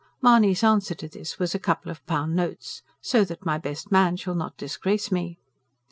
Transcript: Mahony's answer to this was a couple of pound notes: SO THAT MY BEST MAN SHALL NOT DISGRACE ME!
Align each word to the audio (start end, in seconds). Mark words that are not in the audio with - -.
Mahony's 0.19 0.63
answer 0.63 0.95
to 0.95 1.07
this 1.07 1.37
was 1.37 1.53
a 1.53 1.59
couple 1.59 1.91
of 1.91 2.03
pound 2.07 2.35
notes: 2.35 2.81
SO 3.01 3.23
THAT 3.23 3.45
MY 3.45 3.57
BEST 3.59 3.91
MAN 3.91 4.15
SHALL 4.17 4.33
NOT 4.33 4.57
DISGRACE 4.57 5.11
ME! 5.11 5.37